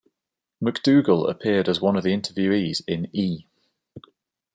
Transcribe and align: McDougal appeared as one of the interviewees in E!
McDougal 0.63 1.29
appeared 1.29 1.69
as 1.69 1.79
one 1.79 1.95
of 1.95 2.01
the 2.03 2.09
interviewees 2.11 2.81
in 2.87 3.07
E! 3.15 3.45